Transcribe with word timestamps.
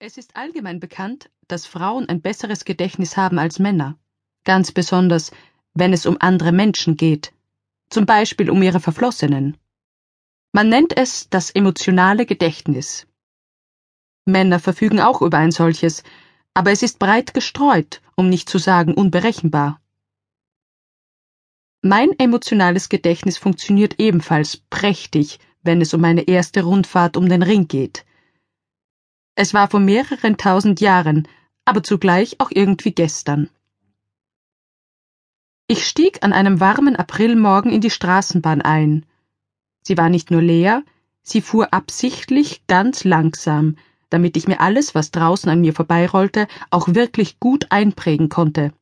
Es 0.00 0.16
ist 0.16 0.36
allgemein 0.36 0.78
bekannt, 0.78 1.28
dass 1.48 1.66
Frauen 1.66 2.08
ein 2.08 2.20
besseres 2.20 2.64
Gedächtnis 2.64 3.16
haben 3.16 3.40
als 3.40 3.58
Männer, 3.58 3.98
ganz 4.44 4.70
besonders 4.70 5.32
wenn 5.74 5.92
es 5.92 6.06
um 6.06 6.16
andere 6.20 6.52
Menschen 6.52 6.96
geht, 6.96 7.32
zum 7.90 8.06
Beispiel 8.06 8.48
um 8.48 8.62
ihre 8.62 8.78
Verflossenen. 8.78 9.56
Man 10.52 10.68
nennt 10.68 10.96
es 10.96 11.28
das 11.30 11.50
emotionale 11.50 12.26
Gedächtnis. 12.26 13.08
Männer 14.24 14.60
verfügen 14.60 15.00
auch 15.00 15.20
über 15.20 15.38
ein 15.38 15.50
solches, 15.50 16.04
aber 16.54 16.70
es 16.70 16.84
ist 16.84 17.00
breit 17.00 17.34
gestreut, 17.34 18.00
um 18.14 18.28
nicht 18.28 18.48
zu 18.48 18.58
sagen 18.58 18.94
unberechenbar. 18.94 19.80
Mein 21.82 22.16
emotionales 22.20 22.88
Gedächtnis 22.88 23.36
funktioniert 23.36 23.96
ebenfalls 23.98 24.58
prächtig, 24.70 25.40
wenn 25.62 25.80
es 25.80 25.92
um 25.92 26.00
meine 26.00 26.28
erste 26.28 26.62
Rundfahrt 26.62 27.16
um 27.16 27.28
den 27.28 27.42
Ring 27.42 27.66
geht. 27.66 28.04
Es 29.40 29.54
war 29.54 29.70
vor 29.70 29.78
mehreren 29.78 30.36
tausend 30.36 30.80
Jahren, 30.80 31.28
aber 31.64 31.84
zugleich 31.84 32.40
auch 32.40 32.50
irgendwie 32.50 32.90
gestern. 32.90 33.48
Ich 35.68 35.86
stieg 35.86 36.24
an 36.24 36.32
einem 36.32 36.58
warmen 36.58 36.96
Aprilmorgen 36.96 37.70
in 37.70 37.80
die 37.80 37.90
Straßenbahn 37.90 38.62
ein. 38.62 39.06
Sie 39.84 39.96
war 39.96 40.08
nicht 40.08 40.32
nur 40.32 40.42
leer, 40.42 40.82
sie 41.22 41.40
fuhr 41.40 41.72
absichtlich 41.72 42.66
ganz 42.66 43.04
langsam, 43.04 43.76
damit 44.10 44.36
ich 44.36 44.48
mir 44.48 44.58
alles, 44.58 44.96
was 44.96 45.12
draußen 45.12 45.48
an 45.48 45.60
mir 45.60 45.72
vorbeirollte, 45.72 46.48
auch 46.70 46.88
wirklich 46.88 47.38
gut 47.38 47.70
einprägen 47.70 48.28
konnte. 48.28 48.72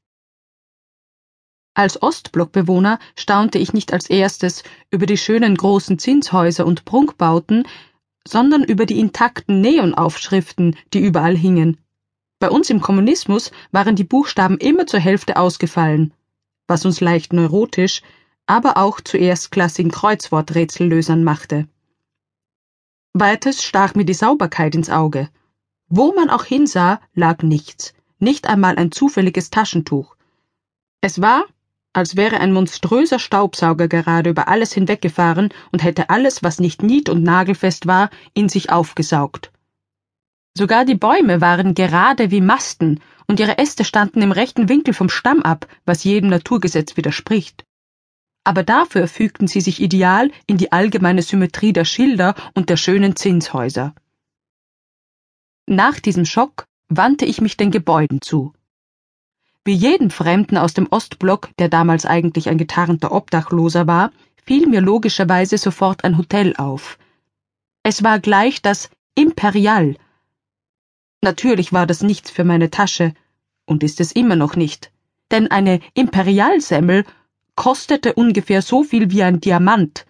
Als 1.74 2.00
Ostblockbewohner 2.00 2.98
staunte 3.14 3.58
ich 3.58 3.74
nicht 3.74 3.92
als 3.92 4.08
erstes 4.08 4.62
über 4.90 5.04
die 5.04 5.18
schönen 5.18 5.54
großen 5.54 5.98
Zinshäuser 5.98 6.64
und 6.64 6.86
Prunkbauten, 6.86 7.64
sondern 8.26 8.64
über 8.64 8.86
die 8.86 8.98
intakten 8.98 9.60
Neonaufschriften, 9.60 10.76
die 10.92 11.00
überall 11.00 11.36
hingen. 11.36 11.78
Bei 12.38 12.50
uns 12.50 12.68
im 12.68 12.80
Kommunismus 12.80 13.50
waren 13.72 13.96
die 13.96 14.04
Buchstaben 14.04 14.58
immer 14.58 14.86
zur 14.86 15.00
Hälfte 15.00 15.36
ausgefallen, 15.36 16.12
was 16.66 16.84
uns 16.84 17.00
leicht 17.00 17.32
neurotisch, 17.32 18.02
aber 18.46 18.76
auch 18.76 19.00
zu 19.00 19.16
erstklassigen 19.16 19.90
Kreuzworträtsellösern 19.90 21.24
machte. 21.24 21.68
Weiters 23.12 23.62
stach 23.62 23.94
mir 23.94 24.04
die 24.04 24.14
Sauberkeit 24.14 24.74
ins 24.74 24.90
Auge. 24.90 25.30
Wo 25.88 26.12
man 26.12 26.28
auch 26.28 26.44
hinsah, 26.44 27.00
lag 27.14 27.42
nichts, 27.42 27.94
nicht 28.18 28.46
einmal 28.46 28.76
ein 28.76 28.92
zufälliges 28.92 29.50
Taschentuch. 29.50 30.16
Es 31.00 31.20
war, 31.20 31.44
als 31.96 32.14
wäre 32.14 32.40
ein 32.40 32.52
monströser 32.52 33.18
Staubsauger 33.18 33.88
gerade 33.88 34.30
über 34.30 34.48
alles 34.48 34.72
hinweggefahren 34.74 35.48
und 35.72 35.82
hätte 35.82 36.10
alles, 36.10 36.42
was 36.42 36.60
nicht 36.60 36.82
nied- 36.82 37.08
und 37.08 37.22
nagelfest 37.22 37.86
war, 37.86 38.10
in 38.34 38.50
sich 38.50 38.70
aufgesaugt. 38.70 39.50
Sogar 40.56 40.84
die 40.84 40.94
Bäume 40.94 41.40
waren 41.40 41.74
gerade 41.74 42.30
wie 42.30 42.40
Masten, 42.42 43.00
und 43.28 43.40
ihre 43.40 43.58
Äste 43.58 43.84
standen 43.84 44.22
im 44.22 44.30
rechten 44.30 44.68
Winkel 44.68 44.94
vom 44.94 45.08
Stamm 45.08 45.42
ab, 45.42 45.66
was 45.84 46.04
jedem 46.04 46.30
Naturgesetz 46.30 46.96
widerspricht. 46.96 47.64
Aber 48.44 48.62
dafür 48.62 49.08
fügten 49.08 49.48
sie 49.48 49.60
sich 49.60 49.80
ideal 49.80 50.30
in 50.46 50.58
die 50.58 50.72
allgemeine 50.72 51.22
Symmetrie 51.22 51.72
der 51.72 51.84
Schilder 51.84 52.34
und 52.54 52.70
der 52.70 52.76
schönen 52.76 53.16
Zinshäuser. 53.16 53.94
Nach 55.66 55.98
diesem 55.98 56.24
Schock 56.24 56.66
wandte 56.88 57.24
ich 57.24 57.40
mich 57.40 57.56
den 57.56 57.72
Gebäuden 57.72 58.20
zu. 58.20 58.52
Wie 59.66 59.74
jedem 59.74 60.10
Fremden 60.10 60.58
aus 60.58 60.74
dem 60.74 60.86
Ostblock, 60.92 61.50
der 61.58 61.68
damals 61.68 62.06
eigentlich 62.06 62.48
ein 62.48 62.56
getarnter 62.56 63.10
Obdachloser 63.10 63.88
war, 63.88 64.12
fiel 64.36 64.68
mir 64.68 64.80
logischerweise 64.80 65.58
sofort 65.58 66.04
ein 66.04 66.16
Hotel 66.18 66.54
auf. 66.56 67.00
Es 67.82 68.04
war 68.04 68.20
gleich 68.20 68.62
das 68.62 68.90
Imperial. 69.16 69.96
Natürlich 71.20 71.72
war 71.72 71.84
das 71.84 72.04
nichts 72.04 72.30
für 72.30 72.44
meine 72.44 72.70
Tasche, 72.70 73.12
und 73.64 73.82
ist 73.82 74.00
es 74.00 74.12
immer 74.12 74.36
noch 74.36 74.54
nicht, 74.54 74.92
denn 75.32 75.50
eine 75.50 75.80
Imperialsemmel 75.94 77.04
kostete 77.56 78.14
ungefähr 78.14 78.62
so 78.62 78.84
viel 78.84 79.10
wie 79.10 79.24
ein 79.24 79.40
Diamant, 79.40 80.06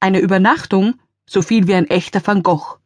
eine 0.00 0.18
Übernachtung 0.18 1.00
so 1.24 1.40
viel 1.40 1.66
wie 1.66 1.74
ein 1.76 1.88
echter 1.88 2.20
Van 2.26 2.42
Gogh. 2.42 2.76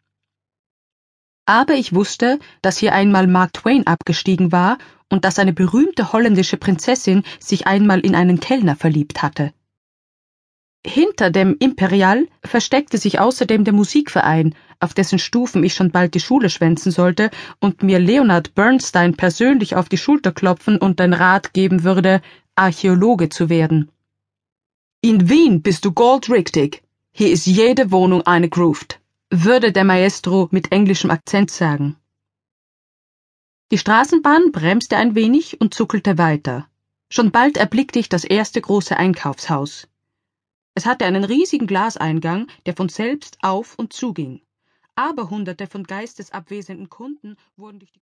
Aber 1.51 1.75
ich 1.75 1.93
wusste, 1.93 2.39
dass 2.63 2.79
hier 2.79 2.93
einmal 2.93 3.27
Mark 3.27 3.55
Twain 3.55 3.85
abgestiegen 3.85 4.53
war 4.53 4.79
und 5.09 5.25
dass 5.25 5.41
eine 5.41 5.53
berühmte 5.53 6.13
holländische 6.13 6.57
Prinzessin 6.57 7.25
sich 7.41 7.67
einmal 7.67 7.99
in 7.99 8.15
einen 8.15 8.39
Kellner 8.39 8.77
verliebt 8.77 9.21
hatte. 9.21 9.53
Hinter 10.87 11.33
dem 11.33 11.57
Imperial 11.59 12.29
versteckte 12.45 12.99
sich 12.99 13.19
außerdem 13.19 13.65
der 13.65 13.75
Musikverein, 13.75 14.55
auf 14.79 14.95
dessen 14.95 15.19
Stufen 15.19 15.65
ich 15.65 15.75
schon 15.75 15.91
bald 15.91 16.15
die 16.15 16.21
Schule 16.21 16.51
schwänzen 16.51 16.93
sollte 16.93 17.33
und 17.59 17.83
mir 17.83 17.99
Leonard 17.99 18.55
Bernstein 18.55 19.17
persönlich 19.17 19.75
auf 19.75 19.89
die 19.89 19.99
Schulter 19.99 20.31
klopfen 20.31 20.79
und 20.79 21.01
den 21.01 21.13
Rat 21.13 21.53
geben 21.53 21.83
würde, 21.83 22.23
Archäologe 22.55 23.29
zu 23.29 23.49
werden. 23.49 23.91
In 25.01 25.29
Wien 25.29 25.63
bist 25.63 25.85
du 25.85 25.91
goldrichtig. 25.91 26.85
Hier 27.11 27.33
ist 27.33 27.47
jede 27.47 27.91
Wohnung 27.91 28.23
eine 28.23 28.49
Grooved, 28.49 29.00
würde 29.33 29.73
der 29.73 29.85
Maestro 29.85 30.49
mit 30.51 30.73
englischem 30.73 31.11
Akzent 31.11 31.51
sagen. 31.51 31.97
Die 33.71 33.79
Straßenbahn 33.79 34.51
bremste 34.51 34.97
ein 34.97 35.15
wenig 35.15 35.61
und 35.61 35.73
zuckelte 35.73 36.19
weiter. 36.19 36.69
Schon 37.13 37.31
bald 37.31 37.57
erblickte 37.57 38.01
ich 38.01 38.09
das 38.09 38.25
erste 38.25 38.61
große 38.61 38.97
Einkaufshaus. 38.97 39.89
Es 40.75 40.87
hatte 40.87 41.05
einen 41.05 41.25
riesigen 41.25 41.67
Glaseingang, 41.67 42.49
der 42.67 42.75
von 42.75 42.89
selbst 42.89 43.39
auf 43.43 43.79
und 43.79 43.93
zuging. 43.93 44.41
Aber 44.97 45.31
hunderte 45.31 45.67
von 45.67 45.85
geistesabwesenden 45.85 46.89
Kunden 46.89 47.37
wurden 47.57 47.79
durch 47.79 47.93
die 47.93 47.99